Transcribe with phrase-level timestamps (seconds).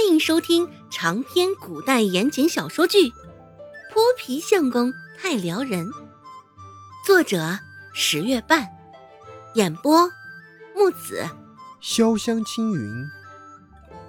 [0.00, 3.10] 欢迎收听长篇古代言情小说剧
[3.92, 5.86] 《泼皮相公太撩人》，
[7.06, 7.58] 作者
[7.92, 8.66] 十月半，
[9.56, 10.10] 演播
[10.74, 11.28] 木子
[11.82, 13.04] 潇湘青云，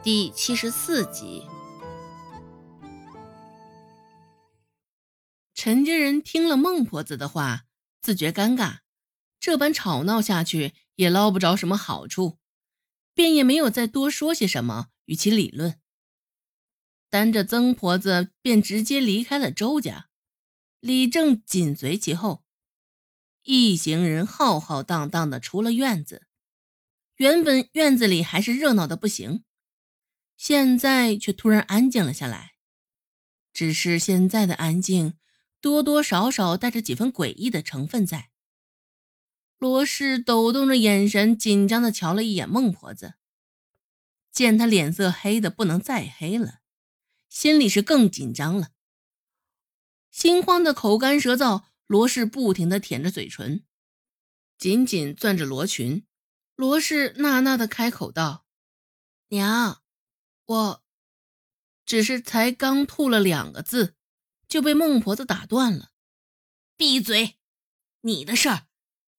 [0.00, 1.44] 第七十四集。
[5.56, 7.62] 陈家人听了孟婆子的话，
[8.00, 8.76] 自觉尴尬，
[9.40, 12.38] 这般吵闹下去也捞不着什么好处，
[13.12, 14.86] 便也没有再多说些什么。
[15.10, 15.80] 与其理论，
[17.08, 20.08] 单着曾婆子便直接离开了周家，
[20.78, 22.44] 李正紧随其后，
[23.42, 26.28] 一行人浩浩荡荡的出了院子。
[27.16, 29.42] 原本院子里还是热闹的不行，
[30.36, 32.52] 现在却突然安静了下来。
[33.52, 35.14] 只是现在的安静，
[35.60, 38.30] 多多少少带着几分诡异的成分在。
[39.58, 43.14] 罗氏抖动着眼神，紧张的瞧了一眼孟婆子。
[44.40, 46.60] 见他脸色黑的不能再黑了，
[47.28, 48.70] 心里是更紧张了，
[50.10, 51.64] 心慌的口干舌燥。
[51.86, 53.66] 罗氏不停的舔着嘴唇，
[54.56, 56.06] 紧紧攥着罗裙。
[56.56, 58.46] 罗氏呐呐的开口道
[59.28, 59.82] ：“娘，
[60.46, 60.84] 我……”
[61.84, 63.94] 只是才刚吐了两个字，
[64.48, 65.92] 就被孟婆子打断了
[66.78, 67.36] ：“闭嘴！
[68.00, 68.68] 你的事儿，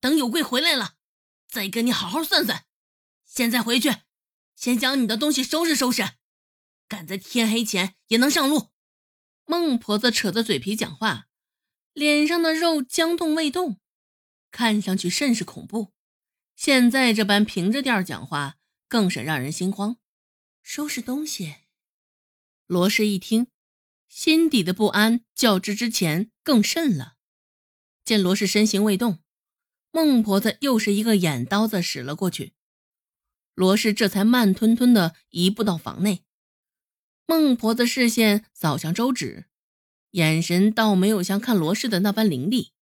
[0.00, 0.96] 等有贵回来了，
[1.46, 2.64] 再跟你好好算算。
[3.24, 3.88] 现在回去。”
[4.62, 6.04] 先将你的东西收拾收拾，
[6.86, 8.68] 赶在天黑前也能上路。
[9.44, 11.26] 孟婆子扯着嘴皮讲话，
[11.92, 13.80] 脸上的肉僵动未动，
[14.52, 15.92] 看上去甚是恐怖。
[16.54, 19.96] 现在这般平着调讲话，更是让人心慌。
[20.62, 21.56] 收拾东西，
[22.68, 23.48] 罗氏一听，
[24.06, 27.14] 心底的不安较之之前更甚了。
[28.04, 29.18] 见罗氏身形未动，
[29.90, 32.54] 孟婆子又是一个眼刀子使了过去。
[33.54, 36.24] 罗氏这才慢吞吞的移步到房内，
[37.26, 39.46] 孟婆子视线扫向周芷，
[40.12, 42.72] 眼神倒没有像看罗氏的那般凌厉。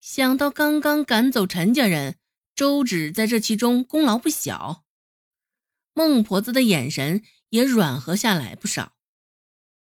[0.00, 2.16] 想到刚刚赶走陈家人，
[2.54, 4.84] 周芷在这其中功劳不小，
[5.94, 8.94] 孟婆子的眼神也软和下来不少。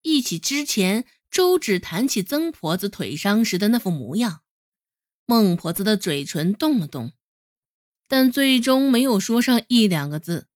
[0.02, 4.42] 忆起之前周芷谈起曾婆子腿伤时的那副模样，
[5.24, 7.12] 孟婆子的嘴唇动了动。
[8.08, 10.46] 但最终没有说上一两个字。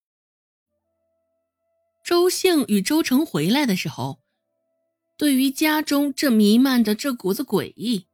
[2.04, 4.20] 周兴与周成回来的时候，
[5.16, 8.06] 对于家中这弥漫着这股子诡异，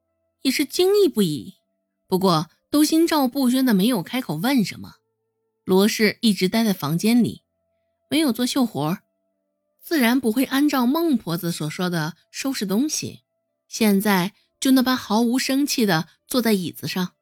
[0.43, 1.55] 也是惊异不已。
[2.09, 4.95] 不过都心照不宣的，没有开口问什么。
[5.65, 7.43] 罗氏一直待在房间里，
[8.11, 8.99] 没有做绣活，
[9.81, 13.21] 自然不会按照孟婆子所说的收拾东西。
[13.69, 17.13] 现在就那般毫无生气的坐在椅子上。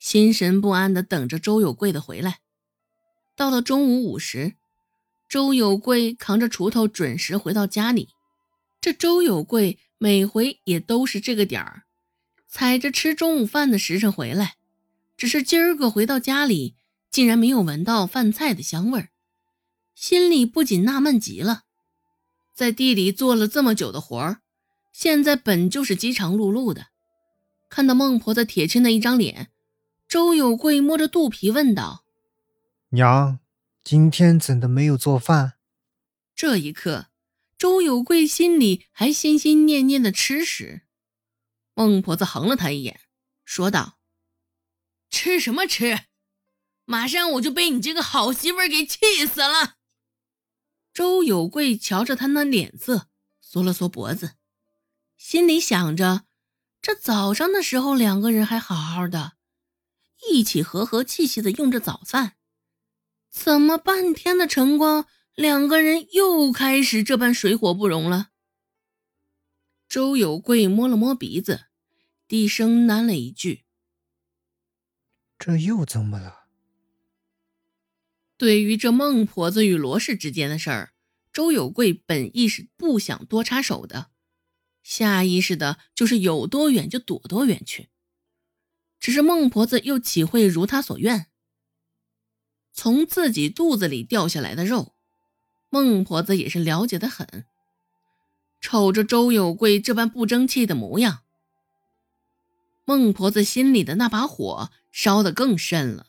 [0.00, 2.40] 心神不安地等着周有贵的回来。
[3.36, 4.56] 到了中午午时，
[5.28, 8.08] 周有贵扛着锄头准时回到家里。
[8.80, 11.84] 这周有贵每回也都是这个点儿，
[12.48, 14.56] 踩着吃中午饭的时辰回来。
[15.18, 16.74] 只是今儿个回到家里，
[17.10, 19.10] 竟然没有闻到饭菜的香味儿，
[19.94, 21.64] 心里不仅纳闷极了。
[22.54, 24.40] 在地里做了这么久的活儿，
[24.92, 26.86] 现在本就是饥肠辘辘的，
[27.68, 29.50] 看到孟婆子铁青的一张脸。
[30.10, 32.04] 周有贵摸着肚皮问道
[32.90, 33.38] ：“娘，
[33.84, 35.52] 今天怎的没有做饭？”
[36.34, 37.06] 这一刻，
[37.56, 40.82] 周有贵心里还心心念念的吃食，
[41.74, 42.98] 孟婆子横了他一眼，
[43.44, 44.00] 说道
[45.10, 46.00] ：“吃什么吃？
[46.86, 49.76] 马上我就被你这个好媳妇给气死了！”
[50.92, 53.06] 周有贵瞧着他那脸色，
[53.40, 54.32] 缩了缩脖子，
[55.16, 56.24] 心里想着：
[56.82, 59.34] 这早上的时候两个人还好好的。
[60.28, 62.34] 一起和和气气的用着早饭，
[63.30, 68.30] 怎么半天的晨光，两个人又开始这般水火不容了？
[69.88, 71.66] 周有贵摸了摸鼻子，
[72.28, 73.64] 低声喃了一句
[75.38, 76.44] ：“这又怎么了？”
[78.36, 80.92] 对于这孟婆子与罗氏之间的事儿，
[81.32, 84.10] 周有贵本意是不想多插手的，
[84.82, 87.88] 下意识的就是有多远就躲多远去。
[89.00, 91.26] 只是孟婆子又岂会如他所愿？
[92.72, 94.94] 从自己肚子里掉下来的肉，
[95.70, 97.46] 孟婆子也是了解的很。
[98.60, 101.22] 瞅着周有贵这般不争气的模样，
[102.84, 106.08] 孟婆子心里的那把火烧得更甚了。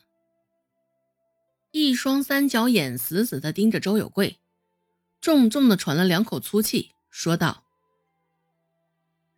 [1.70, 4.38] 一双三角眼死死地盯着周有贵，
[5.20, 7.64] 重重地喘了两口粗气，说道：“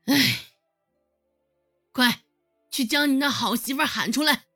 [0.06, 0.43] 哎，！”
[2.74, 4.46] 去将你那好媳妇喊出来。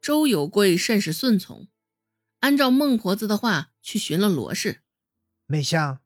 [0.00, 1.68] 周有贵甚是顺从，
[2.38, 4.80] 按照孟婆子的话，去寻了罗氏。
[5.44, 6.00] 美香，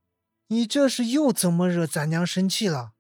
[0.48, 2.94] 你这是又怎么惹咱娘生气了？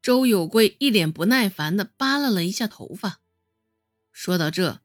[0.00, 3.20] 周有贵一脸不耐烦的扒拉了一下头发。
[4.12, 4.80] 说到这，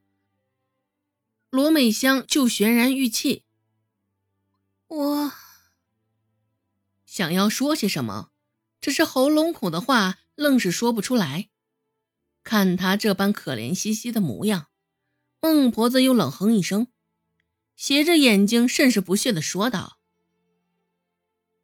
[1.52, 3.46] 罗美香就泫然欲泣。
[4.88, 5.32] 我
[7.06, 8.32] 想要说些什么，
[8.80, 11.50] 只是喉咙口的话愣是说不出来。
[12.44, 14.68] 看他这般可怜兮兮的模样，
[15.40, 16.88] 孟婆子又冷哼一声，
[17.76, 20.00] 斜着眼睛，甚是不屑的说道：“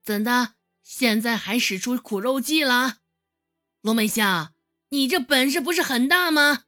[0.06, 0.54] 怎的，
[0.84, 3.00] 现在还使出苦肉计了？
[3.82, 4.54] 罗美香，
[4.90, 6.66] 你这本事不是很大吗？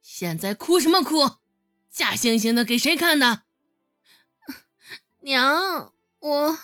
[0.00, 1.36] 现在哭什么哭？
[1.90, 3.42] 假惺惺的给谁看呢？”
[5.20, 6.58] 娘，我……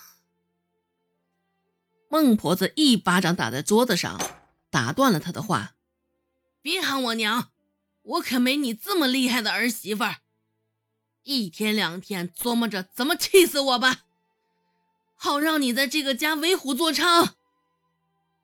[2.09, 4.19] 孟婆子一巴掌打在桌子上，
[4.71, 5.75] 打断了他的话。
[6.61, 7.51] 别喊我娘，
[8.03, 10.17] 我可没你这么厉害的儿媳妇儿。
[11.25, 14.01] 一天两天琢磨着怎么气死我吧，
[15.15, 17.33] 好让你在这个家为虎作伥。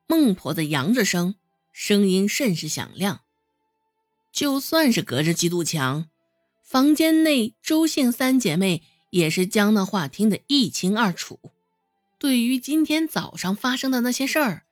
[0.07, 1.35] 孟婆子扬着声，
[1.73, 3.21] 声音甚是响亮。
[4.31, 6.09] 就算是隔着几堵墙，
[6.61, 11.39] 房间内周姓三姐妹也是将那话听得一清二楚。
[12.19, 14.64] 对于今天早上发生的那些事儿，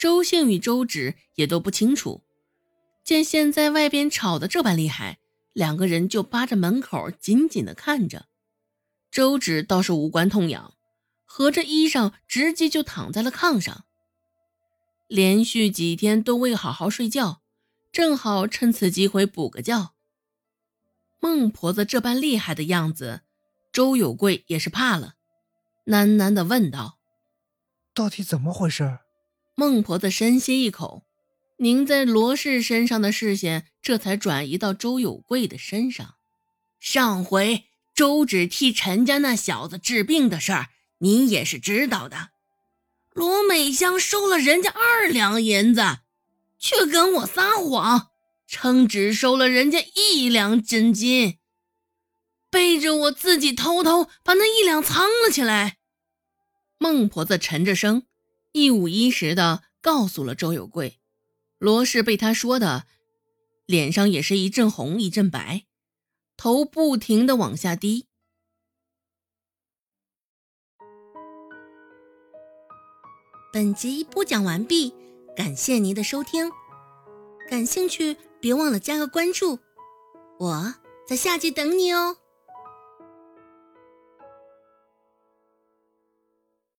[0.00, 2.22] 周姓与周芷也都不清楚。
[3.04, 5.18] 见现在外边吵得这般厉害，
[5.52, 8.26] 两个人就扒着门口紧紧的看着。
[9.10, 10.72] 周芷倒是无关痛痒，
[11.26, 13.84] 合着衣裳直接就躺在了炕上。
[15.06, 17.42] 连续几天都未好好睡觉，
[17.92, 19.92] 正好趁此机会补个觉。
[21.18, 23.20] 孟婆子这般厉害的样子，
[23.70, 25.16] 周有贵也是怕了，
[25.84, 26.98] 喃喃的问道
[27.92, 29.00] ：“到底怎么回事？”
[29.60, 31.04] 孟婆子深吸一口。
[31.58, 36.14] 凝在罗氏身上的视线，这才转移到周有贵的身上。
[36.80, 40.68] 上回周芷替陈家那小子治病的事儿，
[41.00, 42.30] 您也是知道的。
[43.12, 45.98] 罗美香收了人家二两银子，
[46.58, 48.08] 却跟我撒谎，
[48.46, 51.36] 称只收了人家一两真金，
[52.48, 55.76] 背着我自己偷偷把那一两藏了起来。
[56.78, 58.04] 孟婆子沉着声，
[58.52, 60.98] 一五一十的告诉了周有贵。
[61.58, 62.86] 罗氏被他说的，
[63.66, 65.66] 脸上也是一阵红一阵白，
[66.36, 68.06] 头不停的往下低。
[73.52, 74.94] 本集播讲完毕，
[75.36, 76.50] 感谢您的收听。
[77.48, 79.58] 感兴趣别忘了加个关注，
[80.38, 80.74] 我
[81.06, 82.16] 在下集等你哦。